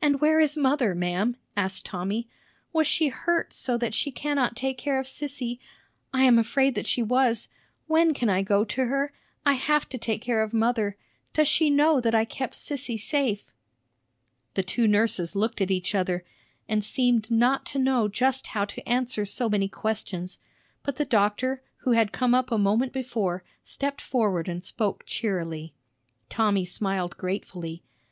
[0.00, 2.28] "And where is mother, ma'am?" asked Tommy.
[2.72, 5.58] "Was she hurt so that she cannot take care of Sissy?
[6.14, 7.48] I am afraid that she was.
[7.88, 9.12] When can I go to her?
[9.44, 10.96] I have to take care of mother.
[11.32, 13.52] Does she know that I kept Sissy safe?"
[14.54, 16.24] The two nurses looked at each other,
[16.68, 20.38] and seemed not to know just how to answer so many questions;
[20.84, 25.74] but the doctor, who had come up a moment before, stepped forward and spoke cheerily.
[26.28, 27.82] Tommy smiled gratefully.